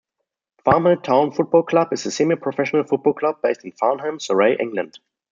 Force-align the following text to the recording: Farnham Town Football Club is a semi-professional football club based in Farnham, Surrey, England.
Farnham 0.65 0.99
Town 1.03 1.31
Football 1.31 1.61
Club 1.61 1.93
is 1.93 2.07
a 2.07 2.11
semi-professional 2.11 2.85
football 2.85 3.13
club 3.13 3.35
based 3.43 3.63
in 3.63 3.71
Farnham, 3.73 4.19
Surrey, 4.19 4.57
England. 4.59 4.97